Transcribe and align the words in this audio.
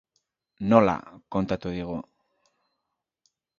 Nola, 0.71 0.95
kontatu 1.35 1.75
digu. 1.77 1.99